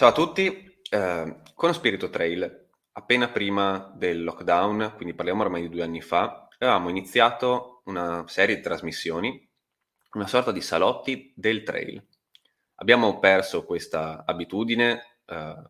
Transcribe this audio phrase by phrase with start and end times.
[0.00, 5.68] Ciao a tutti, eh, con Spirito Trail, appena prima del lockdown, quindi parliamo ormai di
[5.68, 9.46] due anni fa, avevamo iniziato una serie di trasmissioni,
[10.12, 12.02] una sorta di salotti del trail.
[12.76, 15.62] Abbiamo perso questa abitudine eh,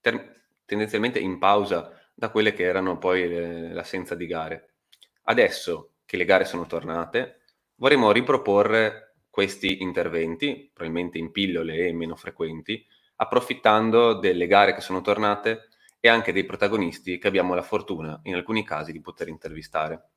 [0.00, 4.78] ter- tendenzialmente in pausa da quelle che erano poi le, l'assenza di gare.
[5.26, 7.42] Adesso che le gare sono tornate,
[7.76, 12.84] vorremmo riproporre questi interventi, probabilmente in pillole e meno frequenti,
[13.16, 15.68] approfittando delle gare che sono tornate
[16.00, 20.10] e anche dei protagonisti che abbiamo la fortuna, in alcuni casi, di poter intervistare.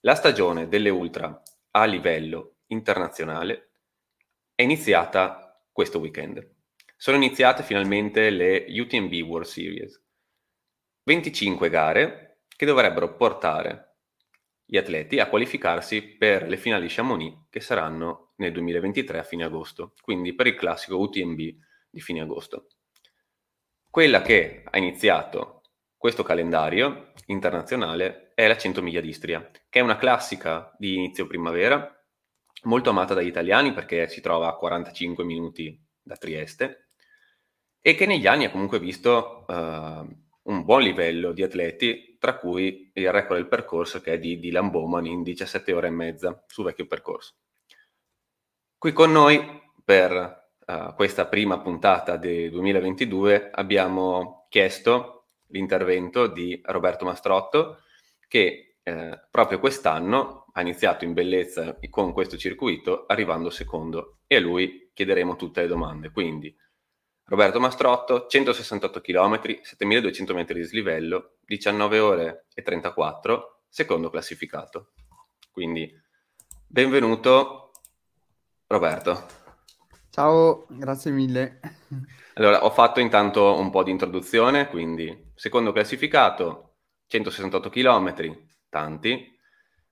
[0.00, 1.42] La stagione delle ultra
[1.72, 3.70] a livello internazionale
[4.54, 6.52] è iniziata questo weekend.
[6.96, 10.02] Sono iniziate finalmente le UTMB World Series.
[11.02, 13.96] 25 gare che dovrebbero portare
[14.64, 19.94] gli atleti a qualificarsi per le finali Chamonix che saranno nel 2023 a fine agosto,
[20.00, 21.40] quindi per il classico UTMB
[21.94, 22.66] di fine agosto.
[23.88, 25.62] Quella che ha iniziato
[25.96, 31.90] questo calendario internazionale è la 100 miglia d'Istria, che è una classica di inizio primavera,
[32.64, 36.90] molto amata dagli italiani perché si trova a 45 minuti da Trieste
[37.80, 42.90] e che negli anni ha comunque visto uh, un buon livello di atleti, tra cui
[42.94, 46.62] il record del percorso che è di Dylan Bowman in 17 ore e mezza su
[46.62, 47.34] vecchio percorso.
[48.76, 57.04] Qui con noi per uh, questa prima puntata del 2022 abbiamo chiesto l'intervento di Roberto
[57.04, 57.78] Mastrotto
[58.28, 64.40] che eh, proprio quest'anno ha iniziato in bellezza con questo circuito arrivando secondo e a
[64.40, 66.10] lui chiederemo tutte le domande.
[66.10, 66.54] Quindi
[67.26, 74.92] Roberto Mastrotto, 168 km, 7200 metri di slivello, 19 ore e 34, secondo classificato.
[75.50, 75.90] Quindi
[76.66, 77.70] benvenuto
[78.66, 79.43] Roberto.
[80.14, 81.60] Ciao, grazie mille.
[82.34, 86.76] Allora, ho fatto intanto un po' di introduzione, quindi secondo classificato,
[87.06, 89.32] 168 km, tanti.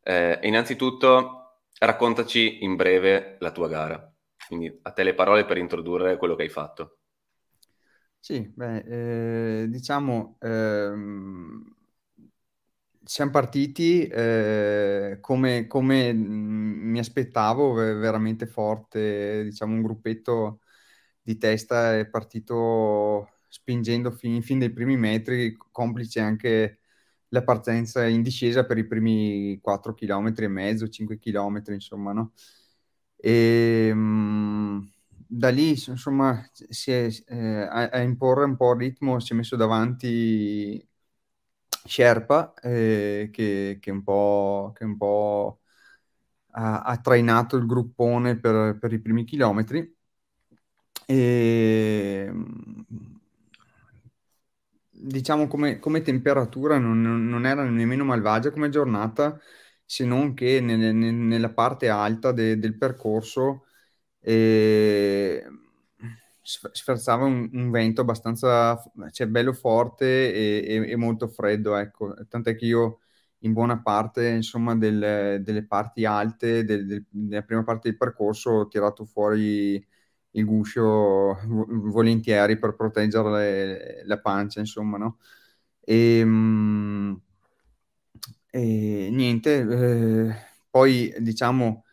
[0.03, 4.13] Eh, innanzitutto, raccontaci in breve la tua gara.
[4.47, 6.99] Quindi a te le parole per introdurre quello che hai fatto.
[8.19, 11.75] Sì, beh, eh, diciamo, ehm,
[13.05, 20.61] siamo partiti eh, come, come mm, mi aspettavo, veramente forte, diciamo un gruppetto
[21.23, 26.79] di testa è partito spingendo fin, fin dai primi metri, complice anche
[27.29, 32.33] la partenza in discesa per i primi 4 km e mezzo, 5 km, insomma, no?
[33.17, 34.91] E mh,
[35.27, 39.37] da lì, insomma, si è, eh, a, a imporre un po' il ritmo, si è
[39.37, 40.85] messo davanti
[41.85, 45.61] Sherpa eh, che, che, un po', che un po'
[46.53, 49.97] ha, ha trainato il gruppone per, per, i primi chilometri.
[51.07, 52.31] E,
[54.91, 59.39] diciamo come, come temperatura non, non, era nemmeno malvagia come giornata,
[59.85, 63.67] se non che nelle, nella parte alta de, del percorso
[64.21, 65.45] eh,
[66.43, 68.81] sferzava un, un, vento abbastanza,
[69.13, 72.15] cioè bello forte e, e, e, molto freddo, ecco.
[72.29, 73.01] Tant'è che io
[73.41, 78.51] in buona parte, insomma, del, delle parti alte, del, del, della prima parte del percorso,
[78.51, 79.85] ho tirato fuori
[80.35, 85.19] il guscio volentieri per proteggere le, la pancia, insomma, no?
[85.81, 87.15] E, mm,
[88.51, 90.35] e niente, eh,
[90.71, 91.85] poi diciamo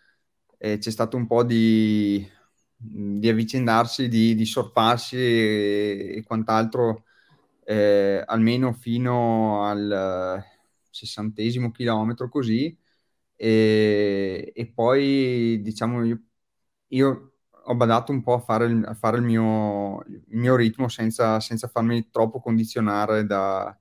[0.57, 2.27] eh, c'è stato un po' di
[2.81, 7.03] di avvicindarsi, di, di sorparsi e, e quant'altro,
[7.65, 10.43] eh, almeno fino al
[10.89, 12.75] sessantesimo chilometro così,
[13.35, 16.21] e, e poi diciamo io,
[16.89, 17.33] io,
[17.65, 21.39] ho badato un po' a fare il, a fare il, mio, il mio, ritmo senza,
[21.39, 23.77] senza, farmi troppo condizionare da,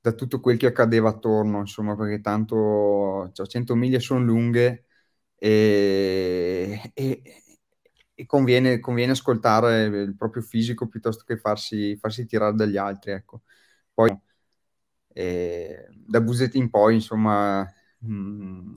[0.00, 4.86] da, tutto quel che accadeva attorno, insomma, perché tanto cioè, 100 miglia sono lunghe
[5.36, 6.92] e
[8.14, 13.12] e conviene, conviene, ascoltare il proprio fisico piuttosto che farsi, farsi tirare dagli altri.
[13.12, 13.42] Ecco.
[13.92, 14.16] Poi
[15.12, 17.62] eh, da Busetti in poi, insomma,
[17.98, 18.76] mh, mm,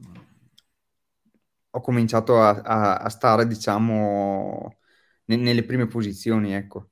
[1.71, 4.77] ho cominciato a, a, a stare, diciamo,
[5.25, 6.89] ne, nelle prime posizioni, ecco.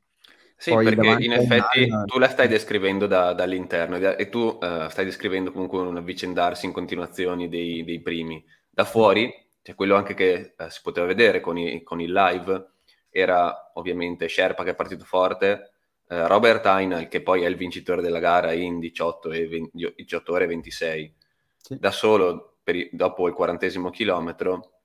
[0.58, 2.06] Sì, Poi perché in effetti Dana...
[2.06, 6.72] tu la stai descrivendo da, dall'interno e tu uh, stai descrivendo comunque un avvicendarsi in
[6.72, 8.44] continuazione dei, dei primi.
[8.70, 12.68] Da fuori cioè quello anche che eh, si poteva vedere con, i, con, il live,
[13.10, 15.72] era ovviamente Sherpa che è partito forte,
[16.08, 20.32] eh, Robert Heinl che poi è il vincitore della gara in 18, e 20, 18
[20.32, 21.16] ore e 26,
[21.58, 21.80] sì.
[21.80, 24.82] da solo i, dopo il quarantesimo chilometro,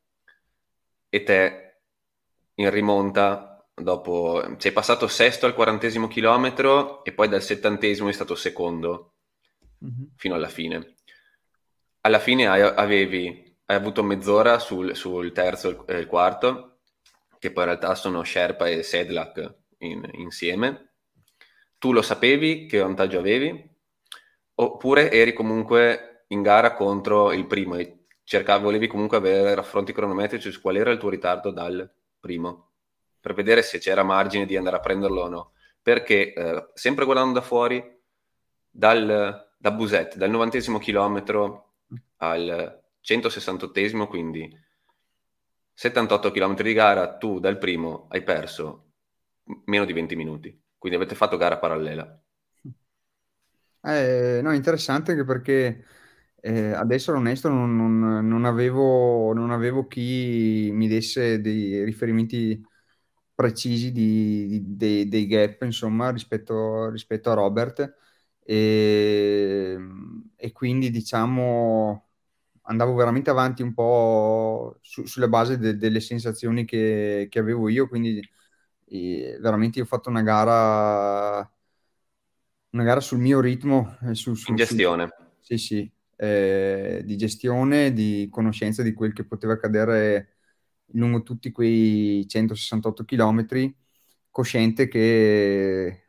[1.11, 1.75] e te
[2.55, 8.35] in rimonta dopo sei passato sesto al quarantesimo chilometro e poi dal settantesimo è stato
[8.35, 9.13] secondo
[9.85, 10.05] mm-hmm.
[10.17, 10.95] fino alla fine.
[12.01, 16.79] Alla fine avevi, hai avuto mezz'ora sul, sul terzo e il quarto,
[17.39, 20.95] che poi in realtà sono Sherpa e Sedlak in, insieme.
[21.79, 23.69] Tu lo sapevi che vantaggio avevi?
[24.55, 30.51] Oppure eri comunque in gara contro il primo e cercavi, volevi comunque avere raffronti cronometrici
[30.51, 31.89] su qual era il tuo ritardo dal
[32.19, 32.71] primo?
[33.21, 35.53] per vedere se c'era margine di andare a prenderlo o no.
[35.83, 37.83] Perché eh, sempre guardando da fuori,
[38.71, 41.75] dal, da Busette, dal 90 chilometro
[42.17, 44.49] al 168, quindi
[45.75, 48.93] 78 km di gara, tu dal primo hai perso
[49.65, 52.23] meno di 20 minuti, quindi avete fatto gara parallela.
[53.83, 55.85] Eh, no, interessante anche perché
[56.41, 62.63] eh, ad onesto non, non, non, avevo, non avevo chi mi desse dei riferimenti
[63.35, 67.97] precisi di, di, dei, dei, gap, insomma, rispetto, rispetto a Robert.
[68.43, 69.79] E,
[70.37, 72.10] e, quindi, diciamo,
[72.71, 77.89] andavo veramente avanti un po' su, sulla base de, delle sensazioni che, che, avevo io.
[77.89, 78.21] Quindi,
[78.87, 81.53] e, veramente, ho fatto una gara,
[82.71, 83.97] una gara sul mio ritmo.
[84.03, 85.13] Eh, su, su, In gestione.
[85.41, 90.37] Sì, sì, eh, di gestione, di conoscenza di quel che poteva accadere
[90.93, 93.75] lungo tutti quei 168 km,
[94.31, 96.05] cosciente che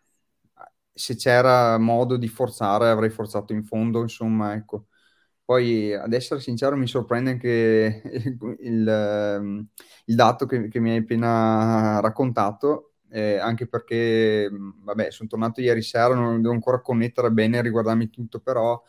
[0.93, 4.85] se c'era modo di forzare avrei forzato in fondo, insomma, ecco.
[5.51, 9.67] Poi, ad essere sincero, mi sorprende anche il, il, ehm,
[10.05, 15.81] il dato che, che, mi hai appena raccontato, eh, anche perché, vabbè, sono tornato ieri
[15.81, 18.81] sera, non devo ancora connettere bene riguardarmi tutto, però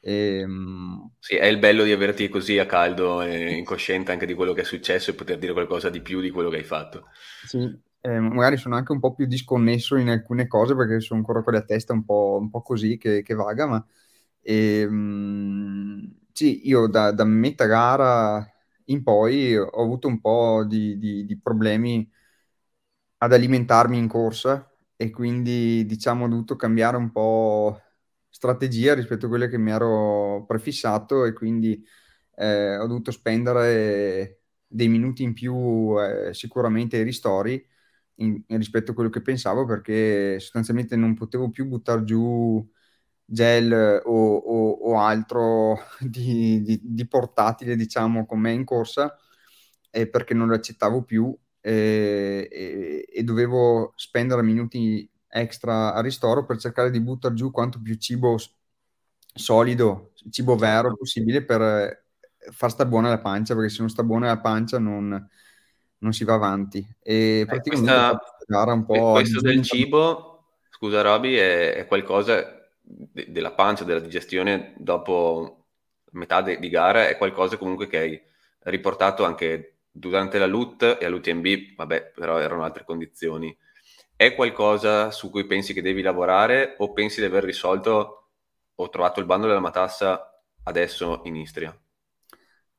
[0.00, 4.52] ehm, sì, è il bello di averti così a caldo e incosciente anche di quello
[4.52, 7.04] che è successo e poter dire qualcosa di più di quello che hai fatto.
[7.46, 11.44] Sì, eh, magari sono anche un po' più disconnesso in alcune cose perché sono ancora
[11.44, 13.86] con la testa un po', un po così che, che, vaga, ma
[14.50, 18.44] ehm, sì, io da, da, metà gara
[18.86, 22.08] in poi ho avuto un po' di, di, di problemi
[23.18, 27.80] ad alimentarmi in corsa e quindi diciamo ho dovuto cambiare un po'
[28.28, 31.82] strategia rispetto a quelle che mi ero prefissato e quindi
[32.36, 37.64] eh, ho dovuto spendere dei minuti in più eh, sicuramente ai ristori
[38.16, 42.66] in rispetto a quello che pensavo perché sostanzialmente non potevo più buttare giù
[43.32, 49.16] gel o, o, o altro di, di, di, portatile diciamo con me in corsa
[49.88, 56.44] eh, perché non lo accettavo più e, e, e dovevo spendere minuti extra a ristoro
[56.44, 58.36] per cercare di buttare giù quanto più cibo
[59.32, 60.96] solido, cibo vero certo.
[60.96, 62.04] possibile per eh,
[62.50, 65.28] far sta buona la pancia, perché se non sta buona la pancia non,
[65.98, 66.84] non si va avanti.
[67.00, 69.12] E eh, praticamente questa, gara un po'...
[69.12, 72.59] Questo del cibo, scusa Roby, è, è qualcosa
[73.12, 75.66] de- della pancia, della digestione dopo
[76.12, 78.20] metà de- di gara, è qualcosa comunque che hai
[78.64, 83.56] riportato anche durante la LUT e all'UTMB, vabbè, però erano altre condizioni
[84.16, 88.28] è qualcosa su cui pensi che devi lavorare o pensi di aver risolto
[88.74, 91.74] o trovato il bando della matassa adesso in Istria?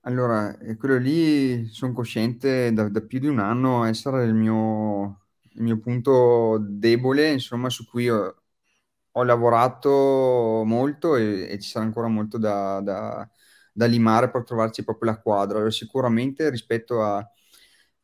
[0.03, 5.61] Allora, quello lì sono cosciente da, da più di un anno essere il mio, il
[5.61, 8.40] mio punto debole, insomma, su cui ho,
[9.13, 13.29] ho lavorato molto e, e, ci sarà ancora molto da, da,
[13.73, 15.57] da limare per trovarci proprio la quadra.
[15.57, 17.25] Allora, sicuramente rispetto a,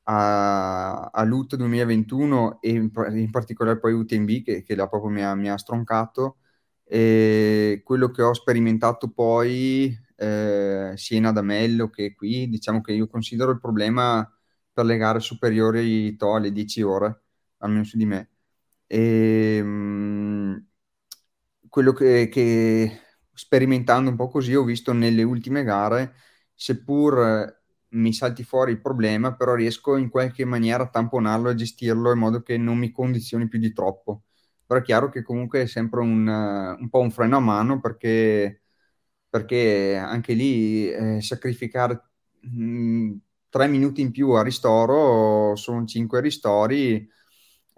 [0.04, 5.24] a, a LUT 2021 e in, in, particolare poi UTMB che, che là proprio mi
[5.24, 6.38] ha, mi ha stroncato
[6.84, 13.08] e quello che ho sperimentato poi eh, sia in Adamello che qui diciamo che io
[13.08, 14.30] considero il problema
[14.72, 17.24] per le gare superiori to, alle 10 ore
[17.58, 18.30] almeno su di me
[18.88, 20.56] e mh, mm,
[21.78, 26.16] quello che, che sperimentando un po' così ho visto nelle ultime gare
[26.56, 27.56] seppur
[27.90, 32.18] mi salti fuori il problema, però riesco in qualche maniera a tamponarlo e gestirlo in
[32.18, 34.24] modo che non mi condizioni più di troppo.
[34.66, 38.64] Però è chiaro che comunque è sempre un, un po' un freno a mano perché,
[39.30, 42.02] perché anche lì eh, sacrificare
[42.42, 43.16] mh, mm,
[43.50, 47.08] tre minuti in più a ristoro sono cinque ristori.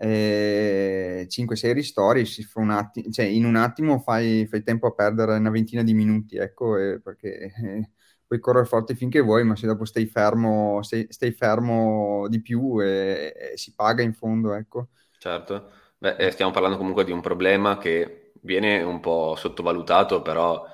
[0.01, 2.25] Eh, 5-6 ristori
[2.55, 6.37] un attimo, cioè in un attimo fai, fai tempo a perdere una ventina di minuti,
[6.37, 7.89] ecco, eh, perché eh,
[8.25, 12.81] puoi correre forte finché vuoi, ma se dopo stai fermo, stai, stai fermo di più
[12.81, 14.89] e, e, si paga in fondo, ecco.
[15.17, 20.65] Certo, Beh, eh, stiamo parlando comunque di un problema che viene un po' sottovalutato, però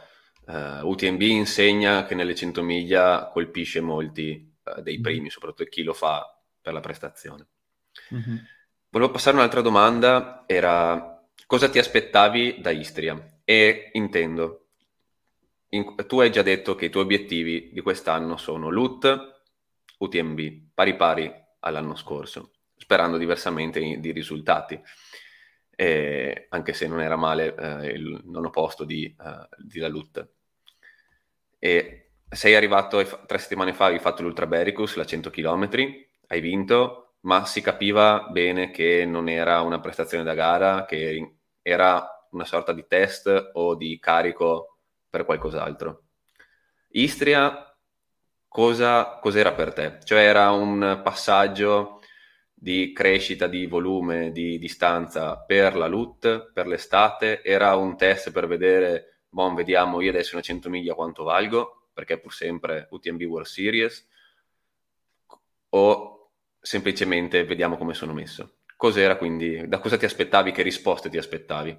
[0.45, 5.01] eh, UTMB insegna che nelle 100 miglia colpisce molti eh, dei mm-hmm.
[5.01, 6.23] primi, soprattutto chi lo fa
[6.61, 7.47] per la prestazione.
[8.13, 8.37] Mm-hmm.
[8.95, 13.41] Volevo passare un'altra domanda, era cosa ti aspettavi da Istria?
[13.43, 14.67] E intendo,
[15.69, 19.43] in, tu hai già detto che i tuoi obiettivi di quest'anno sono LUT,
[19.97, 20.39] UTMB,
[20.73, 24.81] pari pari all'anno scorso, sperando diversamente in, di risultati,
[25.75, 30.29] eh, anche se non era male eh, il nono posto di, uh, di la LUT.
[31.59, 35.69] E sei arrivato tre settimane fa, hai fatto l'Ultra Bericus, la 100 km,
[36.27, 42.27] hai vinto, ma si capiva bene che non era una prestazione da gara, che era
[42.31, 44.77] una sorta di test o di carico
[45.09, 46.03] per qualcos'altro.
[46.89, 47.75] Istria,
[48.47, 49.99] cosa, cos'era per te?
[50.03, 51.99] Cioè era un passaggio
[52.53, 57.43] di crescita di volume, di distanza per la LUT, per l'estate?
[57.43, 61.85] Era un test per vedere, bon, vediamo io adesso una 100 miglia quanto valgo?
[61.95, 64.05] perché pur sempre UTMB World Series,
[65.69, 66.14] o
[66.65, 68.57] semplicemente vediamo come sono messo?
[68.75, 69.67] Cos'era quindi?
[69.67, 70.51] Da cosa ti aspettavi?
[70.51, 71.77] Che risposte ti aspettavi?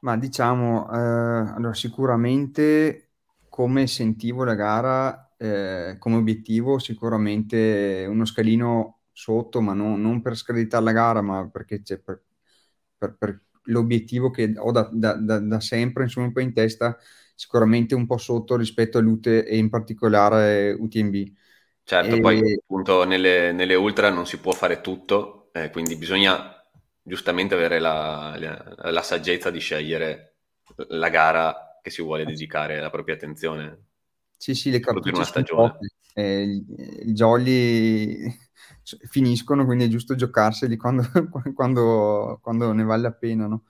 [0.00, 3.12] Ma diciamo, eh, allora sicuramente
[3.48, 10.36] come sentivo la gara, eh, come obiettivo, sicuramente uno scalino sotto, ma no, non per
[10.36, 12.22] screditare la gara, ma perché c'è per,
[12.96, 16.96] per, per l'obiettivo che ho da, da, da, da sempre, insomma, un po' in testa,
[17.34, 21.16] sicuramente un po' sotto rispetto all'UTE e in particolare UTMB.
[21.88, 22.20] Certo, e...
[22.20, 26.52] poi appunto nelle, nelle, ultra non si può fare tutto, eh, quindi bisogna
[27.00, 30.34] giustamente avere la, la, la, saggezza di scegliere
[30.88, 33.84] la gara che si vuole dedicare la propria attenzione.
[34.36, 35.78] Sì, sì, le cartucce stagione.
[36.12, 36.64] Eh,
[37.04, 38.36] I jolly
[39.08, 41.04] finiscono, quindi è giusto giocarseli quando,
[41.54, 43.62] quando, quando ne vale la pena, no?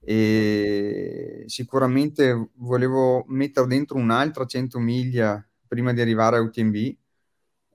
[0.00, 6.96] e sicuramente volevo mettere dentro un'altra 100 miglia prima di arrivare a UTMB,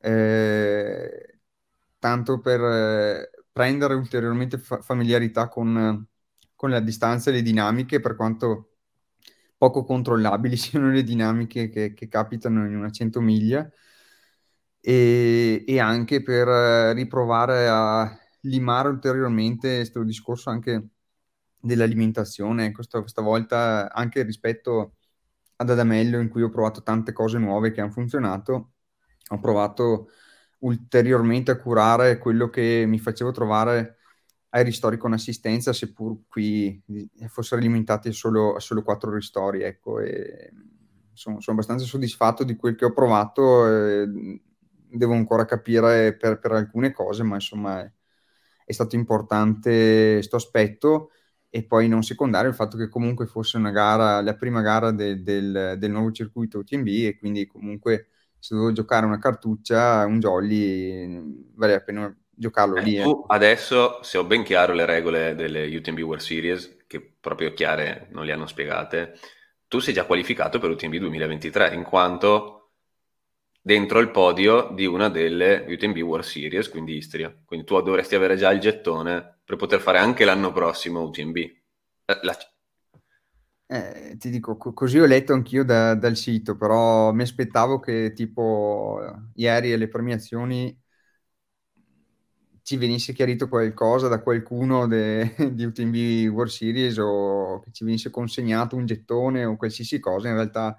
[0.01, 1.39] eh,
[1.99, 6.05] tanto per eh, prendere ulteriormente fa- familiarità con,
[6.55, 8.77] con, la distanza e le dinamiche, per quanto
[9.57, 13.69] poco controllabili siano le dinamiche che, che capitano in una 100 miglia,
[14.81, 20.89] e, e anche per eh, riprovare a limare ulteriormente questo discorso anche
[21.59, 24.95] dell'alimentazione, questa, questa volta anche rispetto
[25.57, 28.73] ad Adamello in cui ho provato tante cose nuove che hanno funzionato,
[29.29, 30.09] ho provato
[30.59, 33.97] ulteriormente a curare quello che mi facevo trovare
[34.49, 36.81] ai ristori con assistenza, seppur qui
[37.27, 39.61] fossero limitati solo, a solo quattro ristori.
[39.61, 40.51] Ecco, e
[41.13, 43.65] sono, sono, abbastanza soddisfatto di quel che ho provato.
[44.91, 47.91] devo ancora capire per, per alcune cose, ma insomma è,
[48.65, 51.11] è stato importante questo aspetto
[51.49, 55.21] e poi non secondario il fatto che comunque fosse una gara, la prima gara de,
[55.23, 58.08] del, del, nuovo circuito UTMB e quindi comunque
[58.39, 61.21] se dovevo giocare una cartuccia, un jolly,
[61.55, 63.01] vale la pena giocarlo eh, lì.
[63.01, 63.23] Tu eh.
[63.27, 68.25] adesso, se ho ben chiaro le regole delle UTMB World Series, che proprio chiare non
[68.25, 69.19] le hanno spiegate,
[69.67, 72.71] tu sei già qualificato per UTMB 2023 in quanto
[73.61, 77.35] dentro il podio di una delle UTMB World Series, quindi Istria.
[77.45, 81.37] Quindi tu dovresti avere già il gettone per poter fare anche l'anno prossimo UTMB.
[81.37, 82.37] Eh, la...
[83.71, 88.13] Eh, ti dico, co- così ho letto anch'io da, dal sito, però mi aspettavo che
[88.15, 88.99] tipo
[89.35, 90.75] ieri alle premiazioni
[92.63, 98.09] ci venisse chiarito qualcosa da qualcuno de- di UTMB World Series o che ci venisse
[98.09, 100.29] consegnato un gettone o qualsiasi cosa.
[100.29, 100.75] In realtà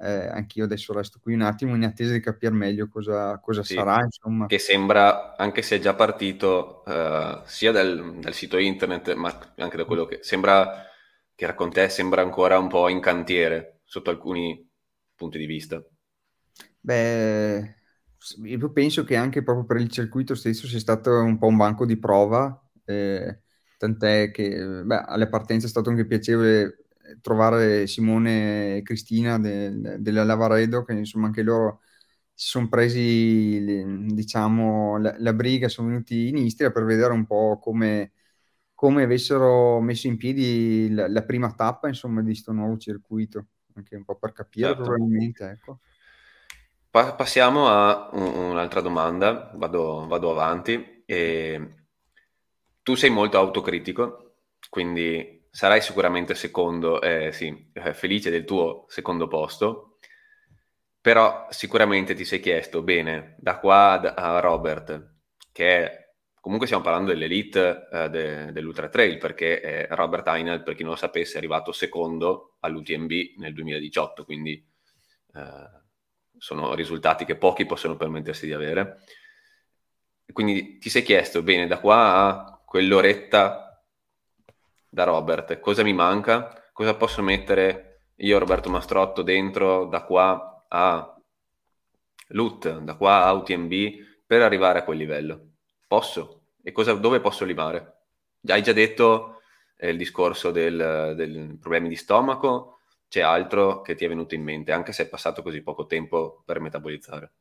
[0.00, 3.74] eh, anch'io adesso resto qui un attimo in attesa di capire meglio cosa, cosa sì,
[3.74, 4.00] sarà.
[4.02, 4.46] Insomma.
[4.46, 9.76] Che sembra, anche se è già partito, uh, sia dal, dal, sito internet, ma anche
[9.76, 10.86] da quello che sembra
[11.34, 14.68] che era con te, sembra ancora un po' in cantiere sotto alcuni
[15.14, 15.82] punti di vista.
[16.80, 17.76] Beh,
[18.44, 21.86] io penso che anche proprio per il circuito stesso sia stato un po' un banco
[21.86, 23.40] di prova, eh,
[23.78, 26.82] tant'è che beh, alle partenze è stato anche piacevole
[27.20, 31.80] trovare Simone e Cristina de, della Lavaredo, che insomma anche loro
[32.34, 37.58] si sono presi diciamo, la, la, briga, sono venuti in Istria per vedere un po'
[37.60, 38.12] come,
[38.82, 43.46] come avessero messo in piedi la, la prima tappa insomma, di questo nuovo circuito,
[43.76, 44.82] anche un po' per capire certo.
[44.82, 45.44] probabilmente.
[45.50, 45.78] Ecco.
[46.90, 51.04] Pa- passiamo a un, un'altra domanda, vado, vado avanti.
[51.06, 51.74] E...
[52.82, 59.28] Tu sei molto autocritico, quindi sarai sicuramente secondo, eh, sì, eh, felice del tuo secondo
[59.28, 59.98] posto,
[61.00, 65.18] però sicuramente ti sei chiesto, bene, da qua a Robert,
[65.52, 66.01] che è,
[66.42, 70.90] comunque stiamo parlando dell'elite eh, de, dell'Ultra Trail, perché eh, Robert Heinel, per chi non
[70.90, 74.54] lo sapesse, è arrivato secondo all'UTMB nel 2018, quindi
[75.34, 75.80] eh,
[76.36, 79.04] sono risultati che pochi possono permettersi di avere.
[80.32, 83.80] quindi ti sei chiesto, bene, da qua a quell'oretta
[84.88, 86.70] da Robert, cosa mi manca?
[86.72, 91.16] Cosa posso mettere io, Roberto Mastrotto, dentro da qua a
[92.30, 93.72] LUT, da qua a UTMB
[94.26, 95.51] per arrivare a quel livello?
[95.92, 96.44] Posso?
[96.62, 98.04] E cosa, dove posso limare?
[98.46, 99.42] Hai già detto
[99.76, 104.42] eh, il discorso del, del problemi di stomaco, c'è altro che ti è venuto in
[104.42, 107.32] mente, anche se è passato così poco tempo per metabolizzare?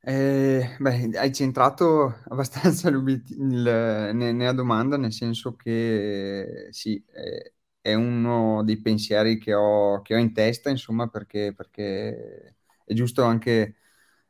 [0.00, 8.62] Eh, beh, hai centrato abbastanza il, nella domanda, nel senso che sì, è, è uno
[8.64, 13.76] dei pensieri che ho, che ho, in testa, insomma, perché, perché è giusto anche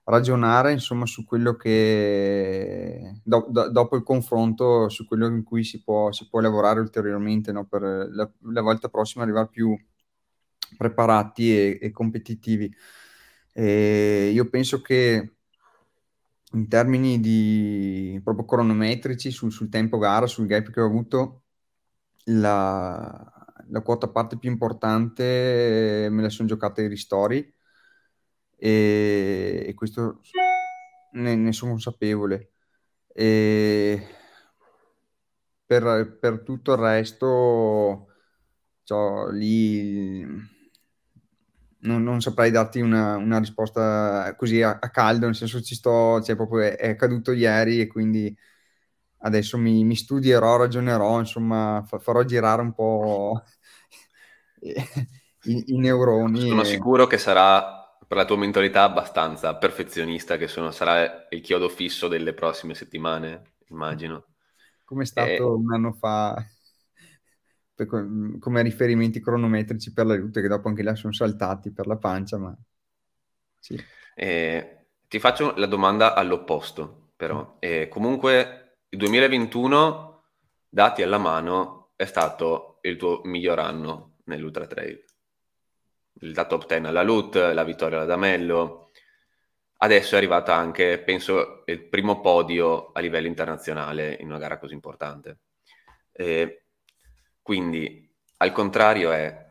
[0.07, 5.83] ragionare, insomma, su quello che, do, do, dopo il confronto, su quello in cui si
[5.83, 7.67] può, si può lavorare ulteriormente, no?
[7.67, 9.77] per la, la, volta prossima arrivare più
[10.77, 12.73] preparati e, e competitivi.
[13.53, 15.33] E io penso che
[16.53, 21.43] in termini di proprio cronometrici sul, sul, tempo gara, sul gap che ho avuto,
[22.27, 23.33] la,
[23.69, 27.55] la quota parte più importante me la sono giocata ai ristori
[28.57, 30.21] e, e questo
[31.13, 32.51] ne, ne, sono consapevole.
[33.13, 34.07] E
[35.65, 38.09] per, per tutto il resto,
[38.85, 40.25] cioè, lì
[41.81, 46.21] non, non, saprei darti una, una risposta così a, a, caldo, nel senso ci sto,
[46.23, 48.37] cioè proprio è, è accaduto ieri e quindi
[49.19, 53.43] adesso mi, mi studierò, ragionerò, insomma, fa, farò girare un po'
[54.61, 56.49] i, i neuroni.
[56.49, 56.65] Sono e...
[56.65, 62.09] sicuro che sarà per la tua mentalità abbastanza perfezionista, che sono, sarà il chiodo fisso
[62.09, 64.27] delle prossime settimane, immagino.
[64.85, 65.41] Come è stato e...
[65.41, 66.35] un anno fa
[68.39, 72.39] come riferimenti cronometrici per la luce, che dopo anche là sono saltati per la pancia,
[72.39, 72.57] ma
[73.59, 73.79] sì.
[74.15, 77.57] Eh, ti faccio la domanda all'opposto, però.
[77.59, 80.23] Eh, comunque, il 2021,
[80.69, 85.05] dati alla mano, è stato il tuo miglior anno nell'Ultra Trail.
[86.21, 88.91] La top 10 alla LUT, la vittoria alla Damello.
[89.79, 94.75] Adesso è arrivata anche, penso, il primo podio a livello internazionale in una gara così
[94.75, 95.41] importante.
[96.13, 96.65] Eh,
[97.43, 99.45] quindi, al contrario, è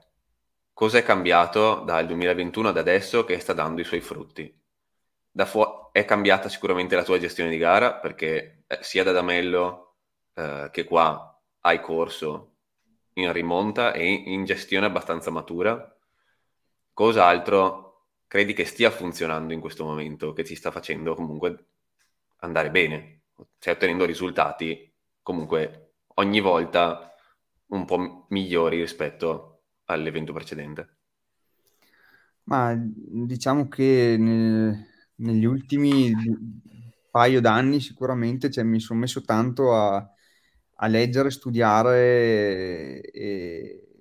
[0.73, 4.53] cosa è cambiato dal 2021 ad adesso che sta dando i suoi frutti?
[5.45, 9.95] Fu- è cambiata sicuramente la tua gestione di gara perché eh, sia da Damello
[10.33, 12.55] eh, che qua hai corso
[13.13, 15.94] in rimonta e in gestione abbastanza matura.
[16.95, 21.65] Cos'altro credi che stia funzionando in questo momento, che ti sta facendo comunque
[22.37, 23.23] andare bene?
[23.59, 27.13] Stai ottenendo risultati comunque ogni volta
[27.67, 30.97] un po' migliori rispetto all'evento precedente?
[32.43, 36.13] Ma diciamo che nel, negli ultimi
[37.11, 39.95] paio d'anni sicuramente cioè, mi sono messo tanto a,
[40.75, 43.94] a leggere, studiare e,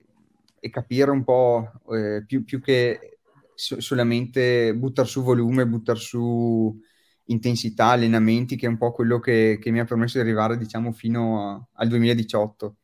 [0.64, 3.18] e, capire un po' eh, più, più, che
[3.54, 6.78] so, solamente buttare su volume, buttare su
[7.26, 10.92] intensità, allenamenti, che è un po' quello che, che mi ha permesso di arrivare diciamo
[10.92, 12.76] fino a, al 2018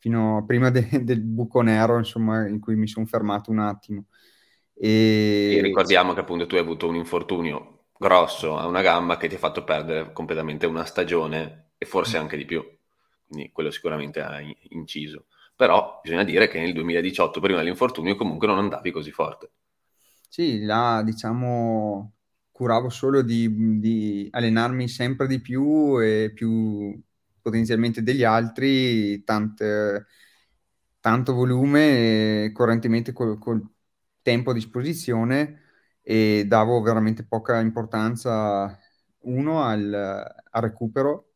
[0.00, 4.06] fino a prima de- del buco nero, insomma, in cui mi sono fermato un attimo.
[4.74, 5.56] E...
[5.58, 5.62] e...
[5.62, 9.38] ricordiamo che appunto tu hai avuto un infortunio grosso a una gamba che ti ha
[9.38, 12.66] fatto perdere completamente una stagione e forse anche di più.
[13.28, 14.40] Quindi quello sicuramente ha
[14.70, 15.26] inciso.
[15.60, 19.50] Però bisogna dire che nel 2018, prima dell'infortunio, comunque non andavi così forte.
[20.26, 22.14] Sì, là diciamo
[22.50, 26.98] curavo solo di, di allenarmi sempre di più e più
[27.42, 30.06] potenzialmente degli altri, tante,
[30.98, 33.62] tanto volume correntemente col, col,
[34.22, 35.60] tempo a disposizione
[36.00, 38.78] e davo veramente poca importanza
[39.24, 41.29] uno al, al recupero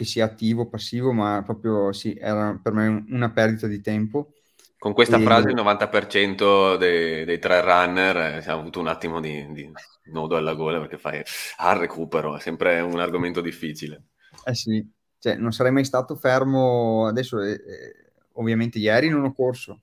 [0.00, 4.32] che sia attivo o passivo ma proprio sì era per me una perdita di tempo
[4.80, 5.22] con questa e...
[5.22, 9.70] frase il 90% dei, dei tre runner eh, abbiamo avuto un attimo di, di
[10.10, 11.22] nodo alla gola perché fai
[11.58, 14.04] ah, recupero, è sempre un argomento difficile.
[14.42, 19.34] Eh sì, cioè, non sarei mai stato fermo adesso, eh, eh, ovviamente ieri non ho
[19.34, 19.82] corso,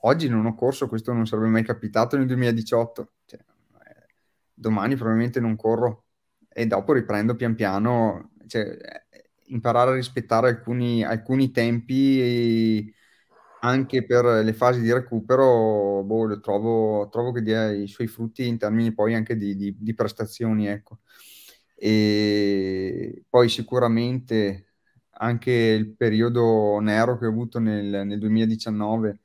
[0.00, 4.06] oggi non ho corso, questo non sarebbe mai capitato nel 2018, cioè, eh,
[4.52, 6.04] domani probabilmente non corro
[6.50, 8.76] e dopo riprendo pian piano, cioè,
[9.08, 12.92] eh, imparare a rispettare alcuni, alcuni tempi
[13.60, 18.58] anche per le fasi di recupero, boh, trovo, trovo, che dia i suoi frutti in
[18.58, 21.00] termini poi anche di, di, di prestazioni, ecco.
[21.74, 24.66] E poi sicuramente
[25.20, 29.20] anche il periodo nero che ho avuto nel, nel 2019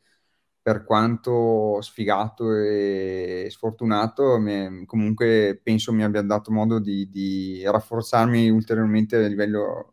[0.64, 8.50] per quanto sfigato e sfortunato, mi, comunque penso mi abbia dato modo di, di, rafforzarmi
[8.50, 9.93] ulteriormente a livello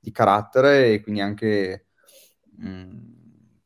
[0.00, 1.86] di carattere e quindi anche
[2.56, 2.98] mh, mm,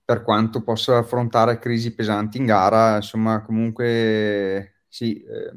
[0.05, 5.53] per quanto possa affrontare crisi pesanti in gara, insomma comunque sì, eh,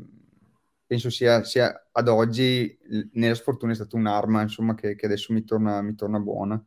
[0.87, 2.77] penso sia, sia, ad oggi
[3.13, 6.63] nella sfortuna è stata un'arma insomma, che, che adesso mi torna, mi torna buona.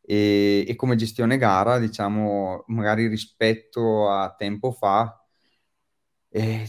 [0.00, 5.20] E, e, come gestione gara, diciamo, magari rispetto a tempo fa,
[6.30, 6.64] eh,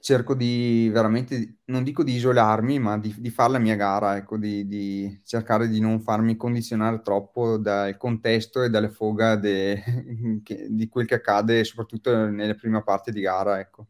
[0.00, 4.36] cerco di veramente, non dico di isolarmi, ma di, di fare la mia gara, ecco,
[4.36, 9.82] di, di, cercare di non farmi condizionare troppo dal contesto e dalle foga de,
[10.42, 13.88] che, di quel che accade, soprattutto nelle prime parti di gara, ecco.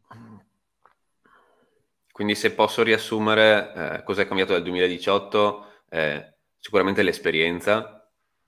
[2.11, 8.01] Quindi se posso riassumere eh, cosa è cambiato dal 2018, eh, sicuramente l'esperienza,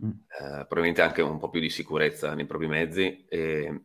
[0.04, 0.10] Mm.
[0.10, 3.26] eh, probabilmente anche un po' più di sicurezza nei propri mezzi.
[3.30, 3.82] E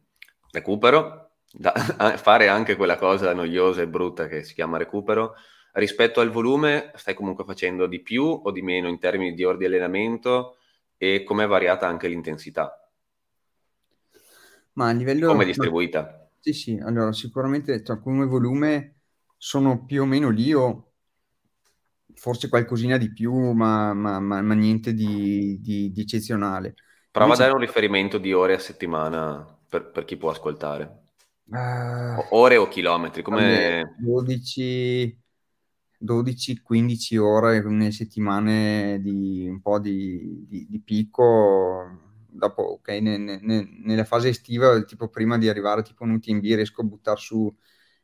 [0.51, 1.72] recupero, da,
[2.18, 5.34] fare anche quella cosa noiosa e brutta che si chiama recupero.
[5.72, 9.58] Rispetto al volume, stai comunque facendo di più o di meno in termini di ore
[9.58, 10.56] di allenamento
[10.96, 12.90] e come è variata anche l'intensità?
[14.72, 15.28] Ma a livello...
[15.28, 16.28] Come è distribuita?
[16.40, 18.94] Sì, sì, allora sicuramente come volume
[19.37, 20.92] sono più o meno lì o
[22.14, 26.74] forse qualcosina di più, ma, ma, ma, ma niente di, di, di, eccezionale.
[27.11, 27.42] Prova Invece...
[27.42, 31.08] a dare un riferimento di ore a settimana per, per chi può ascoltare.
[31.50, 33.22] Uh, ore o chilometri?
[33.22, 33.94] Come...
[33.98, 35.18] 12,
[36.04, 42.06] 12-15 ore nelle settimane di un po' di, di, di picco.
[42.30, 46.82] Dopo, ok, ne, ne, nella fase estiva, tipo prima di arrivare tipo un UTMB, riesco
[46.82, 47.52] a buttare su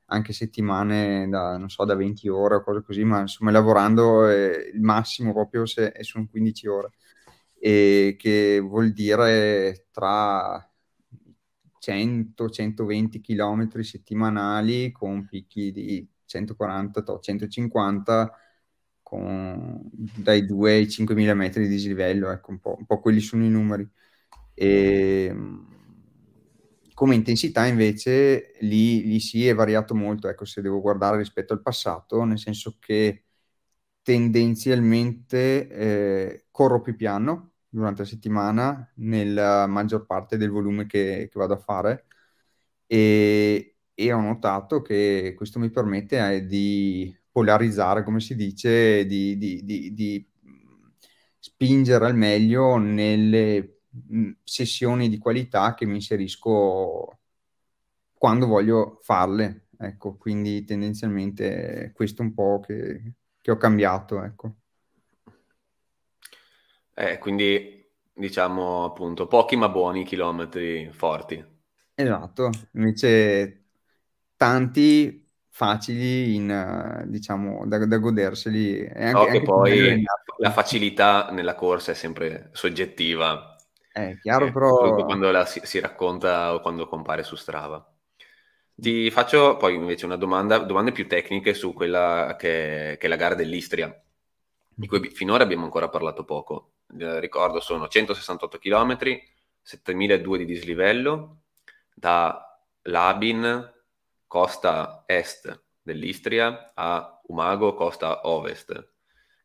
[0.06, 4.70] anche settimane da, non so, da 20 ore o cose così, ma insomma lavorando eh,
[4.72, 6.90] il massimo proprio se sono 15 ore,
[7.58, 10.68] e che vuol dire tra
[11.84, 18.32] 100-120 km settimanali con picchi di 140-150
[19.02, 23.44] con dai 2 ai 5.000 metri di dislivello, ecco un po', un po' quelli sono
[23.44, 23.86] i numeri.
[24.54, 25.34] E,
[26.94, 31.60] come intensità invece lì, lì sì è variato molto, ecco se devo guardare rispetto al
[31.60, 33.24] passato, nel senso che
[34.02, 41.38] tendenzialmente eh, corro più piano durante la settimana nella maggior parte del volume che, che
[41.38, 42.06] vado a fare
[42.86, 49.36] e, e, ho notato che questo mi permette eh, di polarizzare, come si dice, di,
[49.38, 50.28] di, di, di
[51.38, 53.80] spingere al meglio nelle
[54.44, 57.18] sessioni di qualità che mi inserisco
[58.12, 59.68] quando voglio farle.
[59.78, 64.54] Ecco, quindi tendenzialmente questo è un po' che, che ho cambiato, ecco.
[66.94, 71.44] Eh, quindi diciamo appunto pochi ma buoni chilometri forti.
[71.94, 73.64] Esatto, invece
[74.36, 78.80] tanti facili in, diciamo, da, da goderseli.
[78.80, 80.02] E anche, no, anche poi
[80.38, 83.54] la facilità nella corsa è sempre soggettiva,
[83.92, 85.04] è chiaro, eh, però...
[85.04, 87.88] Quando la si, si, racconta o quando compare su Strava.
[88.74, 93.14] Ti faccio poi invece una domanda, domande più tecniche su quella che, che è la
[93.14, 93.96] gara dell'Istria,
[94.74, 96.72] di cui finora abbiamo ancora parlato poco.
[96.98, 98.98] Eh, ricordo, sono 168 km,
[99.62, 101.42] 7002 di dislivello,
[101.94, 103.72] da Labin,
[104.26, 108.92] costa est dell'Istria, a Umago, costa ovest.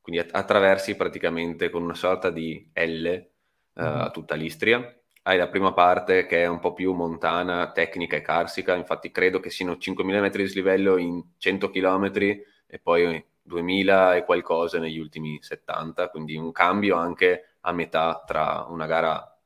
[0.01, 4.93] Quindi attraversi praticamente con una sorta di L uh, a tutta l'Istria.
[5.21, 9.39] Hai la prima parte che è un po' più montana, tecnica e carsica, infatti credo
[9.39, 14.99] che siano 5.000 metri di slivello in 100 km e poi 2.000 e qualcosa negli
[14.99, 19.37] ultimi 70, quindi un cambio anche a metà tra una gara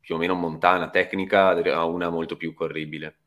[0.00, 3.18] più o meno montana, tecnica, a una molto più corribile.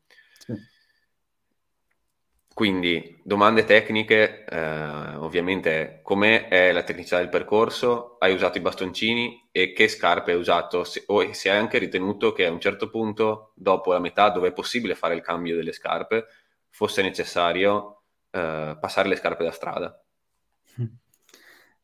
[2.56, 6.48] Quindi domande tecniche, eh, ovviamente com'è?
[6.48, 9.48] È la tecnicità del percorso, hai usato i bastoncini?
[9.52, 10.82] E che scarpe hai usato?
[10.82, 14.48] Se, o se hai anche ritenuto che a un certo punto, dopo la metà dove
[14.48, 16.28] è possibile fare il cambio delle scarpe,
[16.70, 17.95] fosse necessario
[18.36, 20.00] eh, passare le scarpe da strada.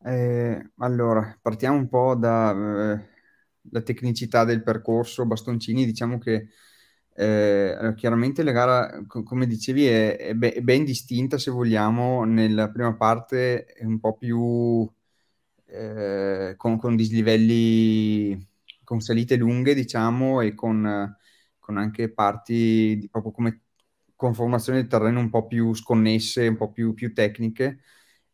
[0.05, 3.01] Eh, allora, partiamo un po' dalla
[3.73, 6.49] eh, tecnicità del percorso bastoncini, diciamo che
[7.15, 12.25] eh, chiaramente la gara, co- come dicevi, è, è, be- è, ben distinta se vogliamo.
[12.25, 14.91] Nella prima parte è un po' più
[15.67, 18.37] eh, con, con, dislivelli,
[18.85, 21.17] con salite lunghe, diciamo, e con,
[21.59, 23.61] con anche parti proprio come
[24.23, 27.81] conformazioni del terreno un po' più sconnesse, un po' più, più tecniche.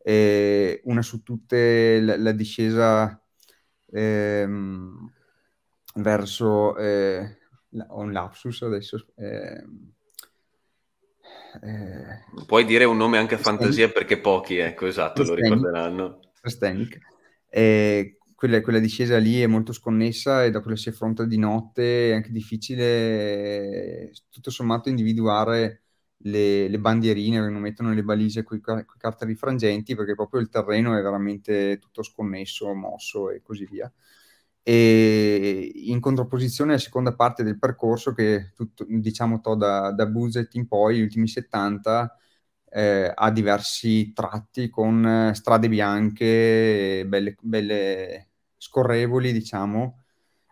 [0.03, 3.22] Eh, una su tutte la, la discesa
[3.90, 5.12] ehm,
[5.94, 7.38] verso eh,
[7.70, 9.07] un lapsus adesso.
[9.16, 9.64] Eh,
[11.62, 16.20] eh, Puoi dire un nome anche a fantasia perché pochi, ecco, esatto, lo ricorderanno.
[17.48, 22.11] Eh, quella, quella, discesa lì è molto sconnessa e da quella si affronta di notte
[22.11, 25.83] è anche difficile tutto sommato individuare
[26.18, 28.61] le, le bandierine che non mettono le balise con i
[28.96, 33.92] cartellini frangenti perché proprio il terreno è veramente tutto sconnesso, mosso e così via.
[34.62, 40.55] E in contrapposizione alla seconda parte del percorso che tutto, diciamo to, da, da Buzet
[40.55, 42.16] in poi, gli ultimi 70,
[42.70, 50.04] eh, ha diversi tratti con eh, strade bianche, belle, belle scorrevoli, diciamo,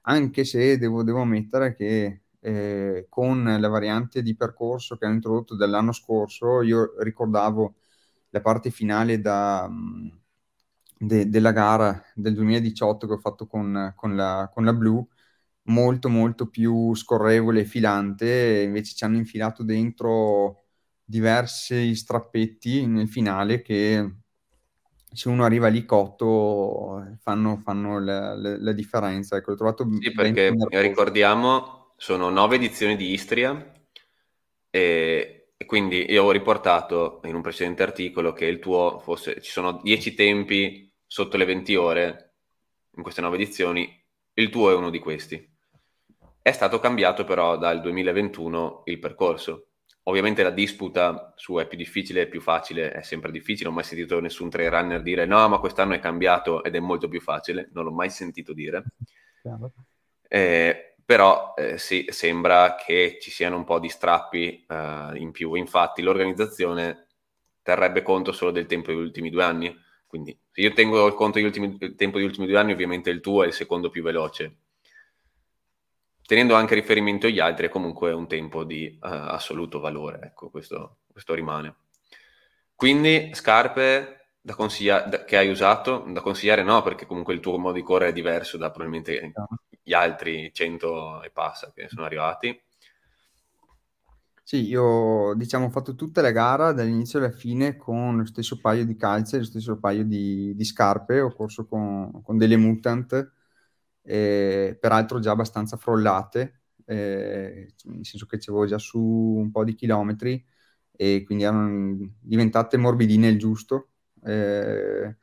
[0.02, 5.56] anche se devo, devo ammettere che eh, con la variante di percorso che hanno introdotto
[5.56, 7.74] dall'anno scorso, io ricordavo
[8.30, 9.68] la parte finale da...
[9.68, 10.20] Mh,
[10.98, 15.06] de- della gara del 2018 che ho fatto con, con, la, con la blu,
[15.64, 20.65] molto molto più scorrevole e filante, invece ci hanno infilato dentro
[21.08, 24.10] diversi strappetti nel finale che
[25.12, 29.36] se uno arriva lì cotto fanno, fanno la, la, la, differenza.
[29.36, 33.72] Ecco, l'ho trovato sì, perché ricordiamo sono nove edizioni di Istria
[34.68, 39.50] e, e, quindi io ho riportato in un precedente articolo che il tuo fosse, ci
[39.50, 42.34] sono dieci tempi sotto le 20 ore
[42.96, 43.88] in queste nuove edizioni,
[44.34, 45.54] il tuo è uno di questi.
[46.42, 49.68] È stato cambiato però dal 2021 il percorso.
[50.08, 53.64] Ovviamente la disputa su è più difficile, è più facile, è sempre difficile.
[53.64, 56.80] Non ho mai sentito nessun trail runner dire no, ma quest'anno è cambiato ed è
[56.80, 57.70] molto più facile.
[57.72, 58.84] Non l'ho mai sentito dire.
[60.28, 65.54] Eh, però eh, sì, sembra che ci siano un po' di strappi eh, in più.
[65.54, 67.06] Infatti l'organizzazione
[67.62, 71.40] terrebbe conto solo del tempo degli ultimi due anni quindi se io tengo il conto
[71.40, 74.56] del tempo degli ultimi due anni, ovviamente il tuo è il secondo più veloce.
[76.26, 80.98] Tenendo anche riferimento agli altri, è comunque un tempo di uh, assoluto valore, ecco, questo,
[81.10, 81.76] questo rimane.
[82.74, 87.58] Quindi scarpe da consiglia- da, che hai usato, da consigliare no, perché comunque il tuo
[87.58, 89.32] modo di correre è diverso da probabilmente
[89.82, 92.60] gli altri 100 e passa che sono arrivati.
[94.42, 98.84] Sì, io diciamo ho fatto tutta la gara dall'inizio alla fine con lo stesso paio
[98.84, 103.32] di calze, lo stesso paio di, di scarpe, ho corso con, con delle mutant,
[104.06, 109.64] eh, peraltro già abbastanza frollate, eh, nel senso che ci avevo già su un po'
[109.64, 110.42] di chilometri
[110.92, 113.90] e quindi erano diventate morbidine il giusto.
[114.24, 115.16] Eh,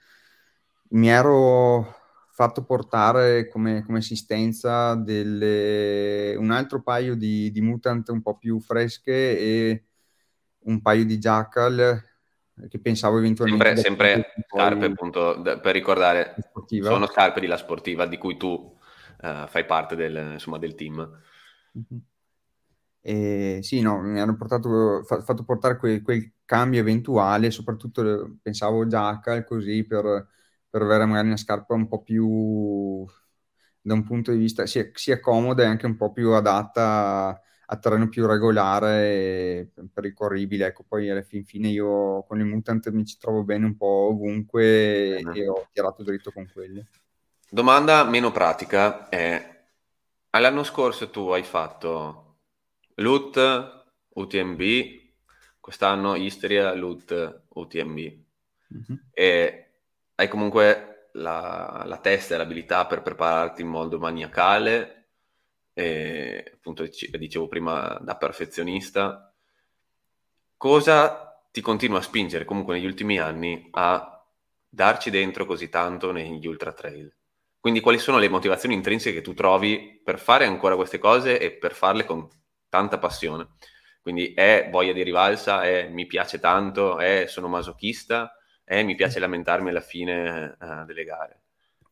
[0.90, 1.96] mi ero
[2.32, 8.60] fatto portare come, come assistenza delle, un altro paio di, di, mutant un po' più
[8.60, 9.86] fresche e
[10.66, 12.02] un paio di jackal
[12.70, 13.78] che pensavo eventualmente...
[13.78, 16.36] Sempre, sempre scarpe, appunto, per ricordare,
[16.82, 20.98] sono scarpe di La Sportiva di cui tu uh, fai parte del, insomma, del team.
[21.78, 22.02] Mm-hmm.
[23.02, 28.86] E, sì, no, mi hanno portato, fa, fatto portare quel, quel, cambio eventuale, soprattutto pensavo
[28.86, 30.28] jackal così per
[30.74, 33.06] per avere magari una scarpa un po' più
[33.80, 37.40] da un punto di vista sia, sia comoda e anche un po' più adatta
[37.74, 40.68] a terreno più regolare e percorribile.
[40.68, 44.10] Ecco, poi alla fin fine io con il mutant mi ci trovo bene un po'
[44.12, 45.40] ovunque bene.
[45.40, 46.86] e ho tirato dritto con quelli.
[47.50, 49.66] Domanda meno pratica è,
[50.32, 52.38] all'anno scorso tu hai fatto
[52.96, 54.62] LUT, UTMB,
[55.60, 57.98] quest'anno Istria, LUT, UTMB.
[57.98, 59.00] Mm-hmm.
[59.12, 59.72] E
[60.16, 65.03] hai comunque la, la, testa e l'abilità per prepararti in modo maniacale,
[65.74, 69.34] e, appunto dicevo prima da perfezionista.
[70.58, 74.26] Cosa ti continua a spingere comunque negli ultimi anni a
[74.70, 77.14] darci dentro così tanto negli ultra trail?
[77.60, 81.52] Quindi quali sono le motivazioni intrinseche che tu trovi per fare ancora queste cose e
[81.52, 82.28] per farle con
[82.70, 83.52] tanta passione?
[84.02, 89.20] Quindi è voglia di rivalsa, è mi piace tanto, è sono masochista, eh, mi piace
[89.20, 91.44] lamentarmi alla fine eh, delle gare.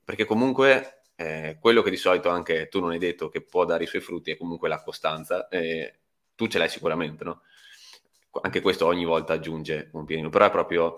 [0.03, 3.83] Perché comunque eh, quello che di solito anche tu non hai detto che può dare
[3.83, 5.99] i suoi frutti è comunque la costanza, e
[6.35, 7.41] tu ce l'hai sicuramente, no?
[8.41, 10.95] Anche questo ogni volta aggiunge un piedino, però è proprio...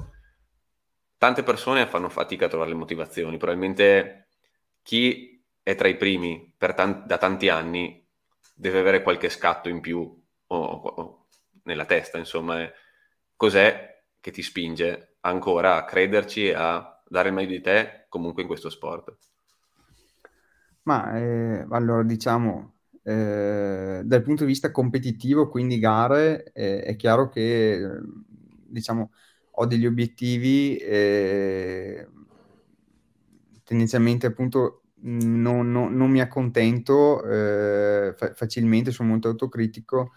[1.17, 4.27] Tante persone fanno fatica a trovare le motivazioni, probabilmente
[4.81, 8.05] chi è tra i primi tan- da tanti anni
[8.53, 9.99] deve avere qualche scatto in più
[10.47, 11.27] o, o,
[11.63, 12.69] nella testa, insomma.
[13.35, 18.47] Cos'è che ti spinge ancora a crederci a dare il meglio di te comunque in
[18.47, 19.15] questo sport?
[20.83, 27.29] Ma eh, allora diciamo, eh, dal punto di vista competitivo, quindi gare, eh, è chiaro
[27.29, 27.79] che
[28.67, 29.11] diciamo,
[29.51, 32.05] ho degli obiettivi eh,
[33.63, 40.13] tendenzialmente appunto non, non, non mi accontento eh, fa- facilmente, sono molto autocritico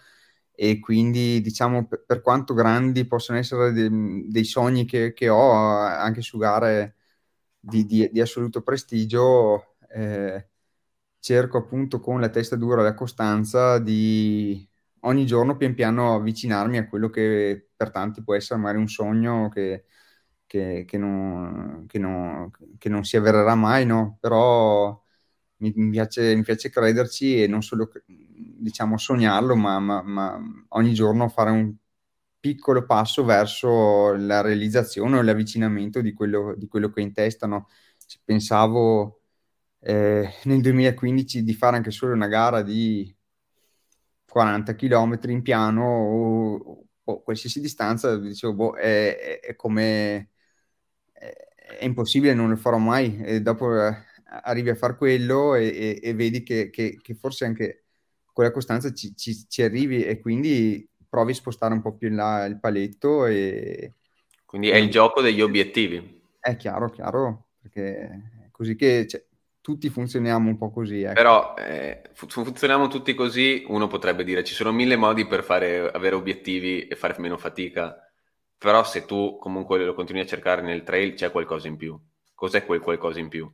[0.52, 5.50] e quindi diciamo per, per quanto grandi possono essere de- dei sogni che, che, ho
[5.52, 6.96] anche su gare
[7.58, 10.48] di, di, di assoluto prestigio, eh,
[11.26, 14.64] cerco appunto con la testa dura e la costanza di
[15.00, 19.48] ogni giorno pian piano avvicinarmi a quello che per tanti può essere magari un sogno
[19.48, 19.86] che,
[20.46, 22.48] che, che, non, che, non,
[22.80, 24.18] non, si avvererà mai, no?
[24.20, 25.02] Però
[25.56, 31.28] mi, piace, mi piace crederci e non solo diciamo sognarlo, ma, ma, ma, ogni giorno
[31.28, 31.74] fare un
[32.38, 37.46] piccolo passo verso la realizzazione o l'avvicinamento di quello, di quello che ho in testa.
[37.48, 37.68] No?
[38.24, 39.22] Pensavo
[39.86, 43.14] eh, nel 2015 di fare anche solo una gara di
[44.28, 50.30] 40 km in piano o, o qualsiasi distanza, dicevo, boh, è, è, è come
[51.12, 53.20] è impossibile, non lo farò mai.
[53.22, 53.96] E dopo eh,
[54.42, 57.84] arrivi a fare quello e, e, e vedi che, che, che, forse anche
[58.32, 62.08] con la costanza ci, ci, ci, arrivi e quindi provi a spostare un po' più
[62.08, 63.26] in là il paletto.
[63.26, 63.94] E,
[64.44, 66.22] quindi è il gioco degli obiettivi.
[66.40, 67.98] È chiaro, chiaro, perché
[68.46, 69.24] è così che cioè,
[69.66, 71.02] tutti funzioniamo un po' così.
[71.02, 71.14] Ecco.
[71.14, 76.14] Però eh, funzioniamo tutti così, uno potrebbe dire ci sono mille modi per fare, avere
[76.14, 78.00] obiettivi e fare meno fatica
[78.58, 81.98] però se tu comunque lo continui a cercare nel trail c'è qualcosa in più.
[82.34, 83.50] Cos'è quel qualcosa in più?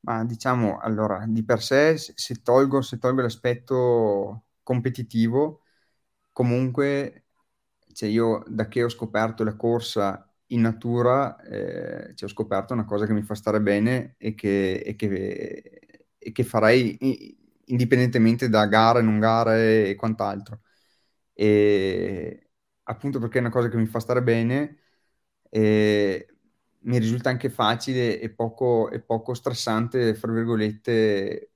[0.00, 5.62] Ma diciamo, allora, di per sé, se tolgo, se tolgo l'aspetto competitivo,
[6.32, 7.26] comunque,
[7.92, 12.84] cioè io da che ho scoperto la corsa in natura, eh, cioè ho scoperto una
[12.84, 15.80] cosa che mi fa stare bene e che, e che,
[16.18, 16.96] e che farei
[17.66, 20.60] indipendentemente da gare, non gare e quant'altro.
[21.32, 22.50] E,
[22.84, 24.78] appunto perché è una cosa che mi fa stare bene,
[25.48, 26.26] e
[26.80, 31.52] mi risulta anche facile e poco, e poco stressante, fra virgolette,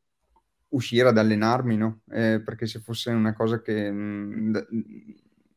[0.68, 2.02] uscire ad allenarmi, no?
[2.10, 5.14] Eh, perché se fosse una cosa che mh, mm,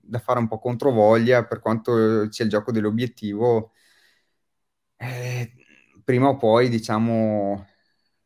[0.10, 3.72] da, fare un po' controvoglia, per quanto c'è il gioco dell'obiettivo,
[4.98, 5.54] eh,
[6.04, 7.66] prima o poi, diciamo,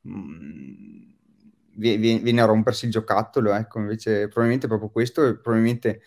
[0.02, 1.13] mh, mm,
[1.76, 6.02] viene a rompersi il giocattolo, ecco, invece probabilmente proprio questo, e probabilmente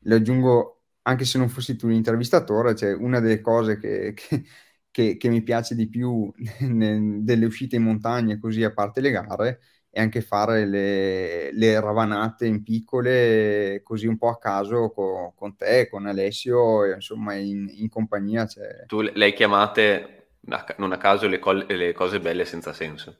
[0.00, 4.44] lo aggiungo anche se non fossi tu l'intervistatore, cioè una delle cose che, che,
[4.90, 9.60] che, che mi piace di più delle uscite in montagna, così a parte le gare,
[9.98, 15.56] è anche fare le, le ravanate in piccole, così un po' a caso con, con
[15.56, 18.46] te, con Alessio, insomma in, in compagnia.
[18.46, 18.84] Cioè...
[18.86, 20.34] Tu le hai chiamate,
[20.76, 23.18] non a caso, le, co- le cose belle senza senso.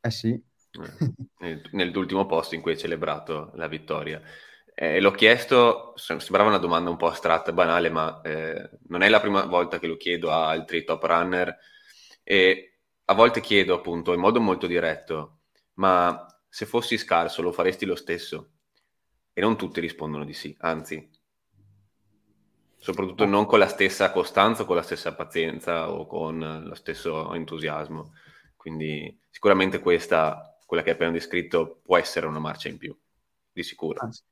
[0.00, 0.40] Eh sì.
[1.40, 4.22] Eh, nell'ultimo posto in cui hai celebrato la vittoria.
[4.72, 9.18] Eh, l'ho chiesto, sembrava una domanda un po' astratta, banale, ma eh, non è la
[9.18, 11.58] prima volta che lo chiedo a altri top runner
[12.22, 15.39] e a volte chiedo appunto in modo molto diretto,
[15.80, 18.50] ma se fossi scarso lo faresti lo stesso?
[19.32, 21.10] E non tutti rispondono di sì, anzi,
[22.76, 28.12] soprattutto non con la stessa costanza, con la stessa pazienza o con lo stesso entusiasmo.
[28.56, 32.96] Quindi sicuramente questa, quella che hai appena descritto, può essere una marcia in più,
[33.50, 34.00] di sicuro.
[34.00, 34.22] Anzi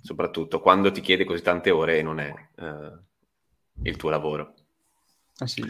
[0.00, 2.98] soprattutto quando ti chiede così tante ore e non è eh,
[3.82, 4.54] il tuo lavoro.
[5.38, 5.62] Ah, sì.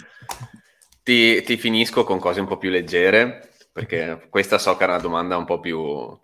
[1.02, 4.96] ti, ti, finisco con cose un po' più leggere, perché questa so che è una
[4.96, 6.18] domanda un po' più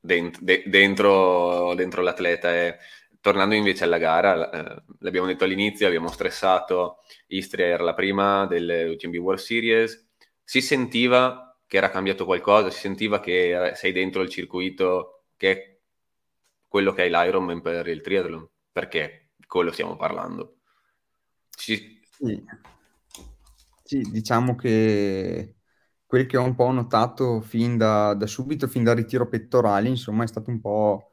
[0.00, 2.52] dentro, de, dentro, dentro l'atleta.
[2.52, 2.78] E,
[3.20, 8.82] tornando invece alla gara, eh, l'abbiamo detto all'inizio, abbiamo stressato, Istria era la prima delle
[8.82, 10.08] UTMB World Series,
[10.42, 15.82] si sentiva che era cambiato qualcosa, si sentiva che sei dentro il circuito che
[16.66, 20.56] quello che è l'Ironman per il triathlon, perché quello stiamo parlando.
[21.48, 22.02] Ci...
[22.10, 22.44] Sì.
[23.84, 24.00] sì.
[24.10, 25.55] diciamo che
[26.06, 30.24] quel che ho un po' notato fin da, da subito, fin dal ritiro pettorali, insomma,
[30.24, 31.12] è stato un po'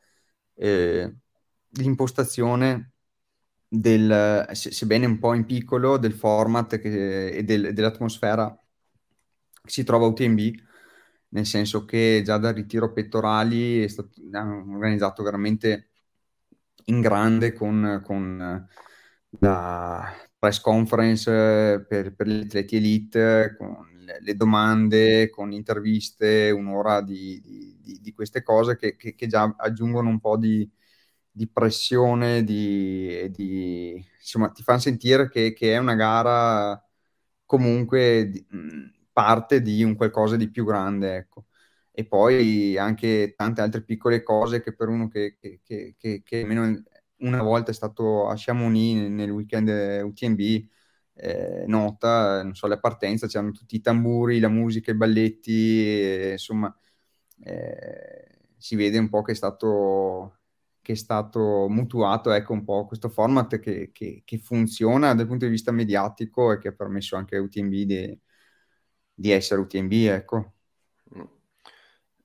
[0.55, 1.15] eh,
[1.71, 2.93] l'impostazione
[3.67, 8.55] del, sebbene un po' in piccolo, del format che, e del, dell'atmosfera
[9.63, 10.39] che si trova a UTMB,
[11.29, 15.89] nel senso che già dal ritiro pettorali è stato organizzato veramente
[16.85, 18.67] in grande con, con
[19.39, 27.41] la press conference per, per, gli atleti elite, con le, domande, con interviste, un'ora di,
[27.81, 30.69] di, di queste cose che, che, che, già aggiungono un po' di,
[31.31, 33.31] di pressione, di,
[34.19, 36.81] insomma ti fanno sentire che, che, è una gara
[37.45, 38.31] comunque
[39.11, 41.45] parte di un qualcosa di più grande, ecco.
[41.91, 46.83] E poi anche tante altre piccole cose che per uno che, che, che, che almeno
[47.17, 49.69] una volta è stato a Chamonix nel weekend
[50.03, 50.67] UTMB,
[51.15, 55.51] eh, nota, non so, la partenza, c'erano tutti i tamburi, la musica, i balletti,
[55.89, 56.75] e, insomma,
[57.43, 60.39] eh, si vede un po' che è stato,
[60.81, 65.45] che è stato mutuato, ecco, un po' questo format che, che, che, funziona dal punto
[65.45, 68.19] di vista mediatico e che ha permesso anche a UTMB di,
[69.13, 70.53] di essere UTMB, ecco.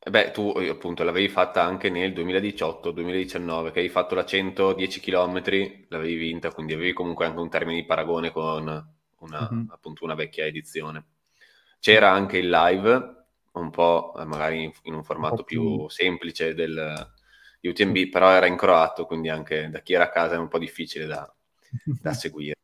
[0.06, 0.10] Mm.
[0.10, 5.42] Beh, tu eh, appunto l'avevi fatta anche nel 2018-2019, che hai fatto la 110 km,
[5.88, 9.70] l'avevi vinta, quindi avevi comunque anche un termine di paragone con una, mm-hmm.
[9.70, 11.04] appunto una vecchia edizione.
[11.80, 13.16] C'era anche il live,
[13.52, 17.16] un po' eh, magari in, un formato più, semplice del
[17.60, 20.58] UTMB, però era in croato, quindi anche da chi era a casa è un po'
[20.58, 21.34] difficile da,
[22.00, 22.57] da seguire.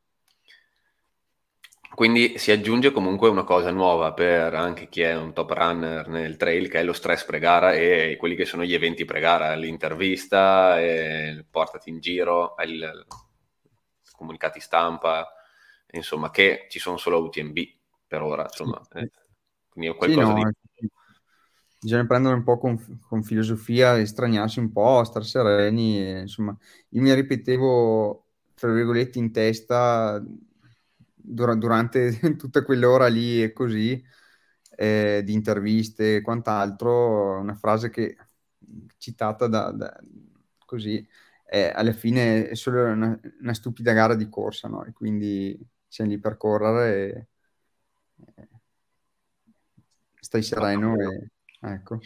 [1.95, 6.37] Quindi si aggiunge comunque una cosa nuova per anche chi è un top runner nel
[6.37, 11.47] trail, che è lo stress pre-gara e quelli che sono gli eventi pre-gara, l'intervista, il
[11.49, 13.07] portati in giro, il
[14.17, 15.33] comunicati stampa,
[15.93, 17.59] insomma, che ci sono solo UTMB
[18.07, 18.81] per ora, insomma.
[18.91, 18.99] Sì.
[18.99, 19.11] Eh,
[19.69, 20.89] quindi è qualcosa sì, no, di...
[21.81, 26.57] Bisogna prendere un po' con, con filosofia, estraniarsi un po', star sereni, e, insomma.
[26.91, 30.25] Io mi ripetevo, tra virgolette, in testa
[31.25, 34.03] dur- durante tutta quell'ora lì e così,
[34.77, 38.17] eh, di interviste e quant'altro, una frase che
[38.99, 39.99] citata da, da
[40.65, 41.07] così,
[41.47, 44.85] eh, alla fine è solo una, una, stupida gara di corsa, no?
[44.85, 47.29] E quindi siamo lì per correre
[48.35, 48.49] e,
[50.19, 52.01] stai sereno e, ecco.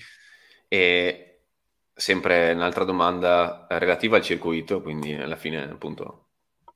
[0.69, 1.41] E
[1.95, 6.27] sempre un'altra domanda relativa al circuito, quindi alla fine appunto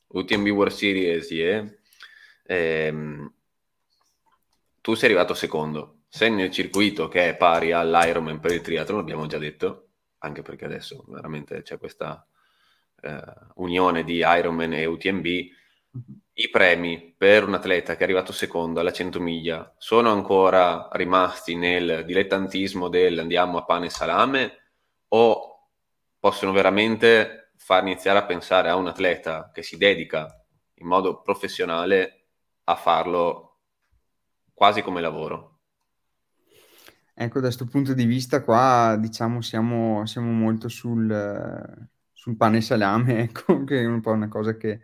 [0.08, 1.64] UTMB World Series yeah,
[2.42, 3.32] ehm,
[4.80, 9.26] tu sei arrivato secondo, sei nel circuito che è pari all'Ironman per il triathlon, abbiamo
[9.26, 9.88] già detto,
[10.18, 12.26] anche perché adesso veramente c'è questa
[13.00, 13.22] eh,
[13.54, 15.26] unione di Ironman e UTMB.
[16.34, 21.54] I premi per un atleta che è arrivato secondo alla 100 miglia sono ancora rimasti
[21.54, 24.56] nel dilettantismo del andiamo a pane e salame
[25.08, 25.68] o
[26.18, 30.42] possono veramente far iniziare a pensare a un atleta che si dedica
[30.76, 32.21] in modo professionale
[32.64, 33.58] a farlo
[34.52, 35.60] quasi come lavoro.
[37.14, 42.60] Ecco, da questo punto di vista qua, diciamo, siamo, siamo molto sul, sul, pane e
[42.62, 44.80] salame, ecco, che è un po' una cosa che,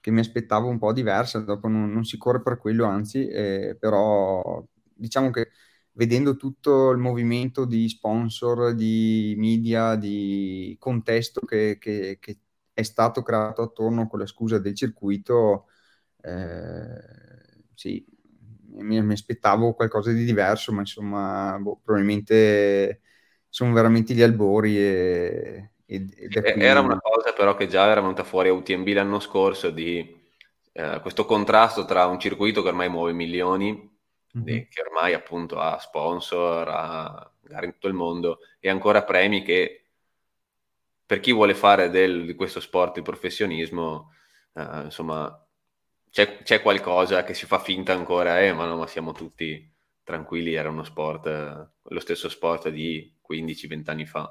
[0.00, 3.76] che mi aspettavo un po' diversa, dopo non, non si corre per quello, anzi, eh,
[3.78, 4.64] però
[4.94, 5.50] diciamo che
[5.92, 12.38] vedendo tutto il movimento di sponsor, di media, di contesto che, che, che
[12.72, 15.66] è stato creato attorno con la scusa del circuito,
[17.74, 18.04] sì,
[18.74, 23.00] mi, mi, aspettavo qualcosa di diverso, ma insomma, boh, probabilmente
[23.48, 24.78] sono veramente gli albori.
[24.78, 29.20] E, e, e Era una cosa però che già era venuta fuori a UTMB l'anno
[29.20, 30.14] scorso di
[30.72, 33.72] eh, questo contrasto tra un circuito che ormai muove milioni,
[34.36, 34.64] mm-hmm.
[34.68, 39.82] che ormai appunto ha sponsor, ha gare in tutto il mondo e ancora premi che
[41.06, 44.12] per chi vuole fare del, di questo sport il professionismo,
[44.54, 45.45] eh, insomma,
[46.16, 49.70] c'è, c'è, qualcosa che si fa finta ancora, eh, ma no, ma siamo tutti
[50.02, 54.30] tranquilli, era uno sport, eh, lo stesso sport di 15-20 anni fa.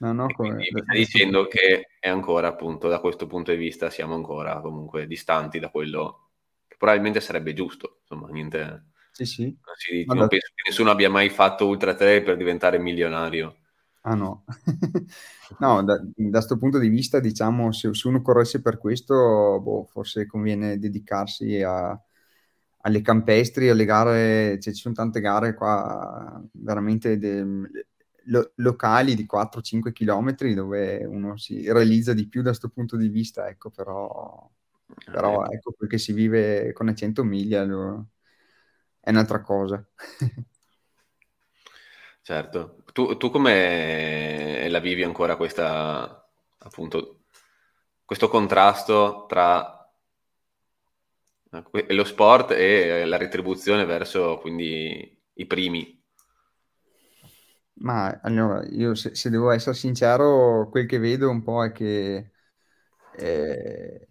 [0.00, 0.56] No, no, come...
[0.56, 5.06] mi stai dicendo che è ancora, appunto, da questo punto di vista, siamo ancora comunque
[5.06, 6.32] distanti da quello
[6.68, 8.00] che probabilmente sarebbe giusto.
[8.02, 8.88] Insomma, niente.
[9.12, 9.42] Sì, sì.
[9.44, 13.60] Non, si, non penso che nessuno abbia mai fatto ultra trail per diventare milionario.
[14.08, 14.44] Ah no,
[15.58, 20.26] no, da questo punto di vista, diciamo, se, se uno corresse per questo, boh, forse
[20.26, 22.00] conviene dedicarsi a,
[22.82, 27.44] alle campestri, alle gare, cioè, ci sono tante gare qua veramente de,
[28.26, 33.08] lo, locali di 4-5 km dove uno si realizza di più da questo punto di
[33.08, 34.48] vista, ecco, però,
[35.10, 35.56] però eh.
[35.56, 38.06] ecco, che si vive con le 100 miglia lo,
[39.00, 39.84] è un'altra cosa.
[42.22, 42.85] Certo.
[42.96, 46.26] Tu, tu come la vivi ancora questa,
[46.56, 47.24] appunto,
[48.06, 49.86] questo contrasto tra
[51.88, 56.02] lo sport e la retribuzione verso quindi i primi?
[57.80, 62.30] Ma allora, io se, se devo essere sincero, quel che vedo un po' è che
[63.14, 64.08] eh,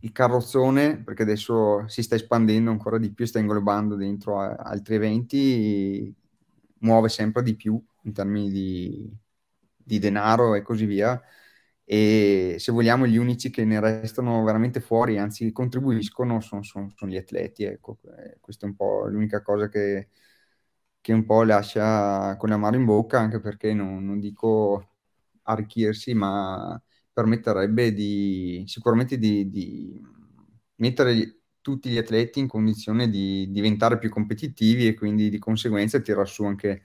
[0.00, 6.14] il carrozzone, perché adesso si sta espandendo ancora di più, sta inglobando dentro altri eventi,
[6.80, 9.12] muove sempre di più in termini di,
[9.76, 11.20] di denaro e così via.
[11.84, 17.10] E se vogliamo, gli unici che ne restano veramente fuori, anzi contribuiscono, sono, sono, sono
[17.10, 17.64] gli atleti.
[17.64, 17.98] Ecco.
[18.18, 20.08] Eh, questa è un po' l'unica cosa che,
[21.00, 24.90] che un po' lascia con la mano in bocca, anche perché non, non dico
[25.42, 26.80] arricchirsi, ma
[27.12, 30.00] permetterebbe di, sicuramente di, di
[30.76, 36.26] mettere tutti gli atleti in condizione di diventare più competitivi e quindi di conseguenza tirare
[36.26, 36.82] su anche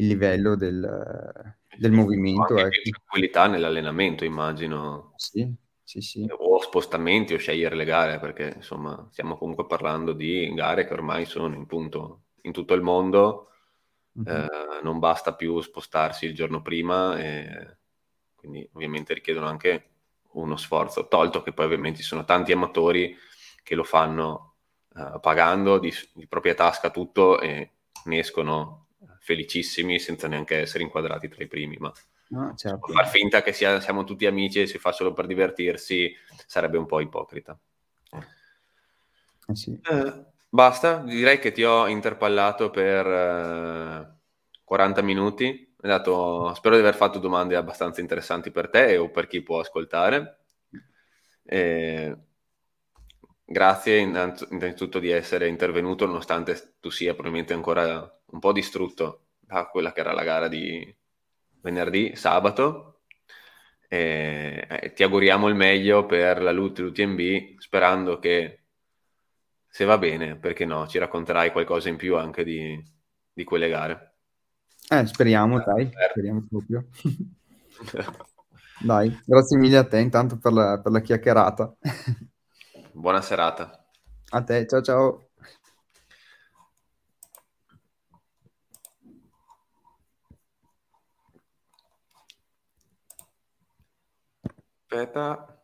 [0.00, 2.56] il livello del, del movimento.
[2.56, 2.98] Anche ecco.
[2.98, 5.12] tranquillità nell'allenamento, immagino.
[5.16, 6.26] Sì, sì, sì.
[6.30, 11.26] O spostamenti o scegliere le gare, perché insomma stiamo comunque parlando di gare che ormai
[11.26, 13.48] sono in punto in tutto il mondo.
[14.18, 14.36] Mm-hmm.
[14.36, 17.76] Eh, non basta più spostarsi il giorno prima, e
[18.34, 19.84] quindi ovviamente richiedono anche
[20.32, 23.16] uno sforzo, tolto che poi ovviamente ci sono tanti amatori
[23.62, 24.54] che lo fanno
[24.96, 27.70] eh, pagando di, di propria tasca tutto e
[28.04, 28.86] ne escono
[29.20, 31.92] felicissimi senza neanche essere inquadrati tra i primi, ma
[32.28, 32.92] no, certo.
[32.92, 36.12] far finta che sia, siamo tutti amici e si fa solo per divertirsi
[36.46, 37.56] sarebbe un po' ipocrita.
[39.46, 39.78] Eh sì.
[39.82, 44.18] eh, basta, direi che ti ho interpallato per eh,
[44.64, 45.74] 40 minuti.
[45.76, 50.38] Dato, spero di aver fatto domande abbastanza interessanti per te o per chi può ascoltare.
[51.44, 52.16] Eh,
[53.52, 59.92] grazie innanzitutto di essere intervenuto nonostante tu sia probabilmente ancora un po' distrutto da quella
[59.92, 60.96] che era la gara di
[61.60, 63.00] venerdì, sabato.
[63.88, 68.60] E, eh, ti auguriamo il meglio per la LUT l'UTMB sperando che
[69.66, 72.80] se va bene, perché no, ci racconterai qualcosa in più anche di,
[73.32, 74.14] di quelle gare.
[74.88, 76.86] Eh, speriamo, eh, dai, speriamo proprio.
[78.78, 81.76] dai, grazie mille a te intanto per la, per la chiacchierata.
[83.00, 83.82] Buona serata.
[84.32, 85.30] A te, ciao ciao.
[94.82, 95.59] Aspetta.